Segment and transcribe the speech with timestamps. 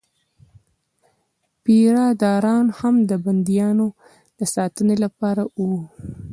[1.63, 3.87] پیره داران هم د بندیانو
[4.37, 5.79] د ساتنې لپاره وو.